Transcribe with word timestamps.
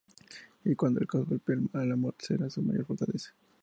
Y 0.65 0.73
cuando 0.73 0.99
el 0.99 1.05
caos 1.05 1.29
golpea, 1.29 1.57
el 1.75 1.91
amor 1.91 2.15
será 2.17 2.49
su 2.49 2.63
mayor 2.63 2.87
fortaleza. 2.87 3.35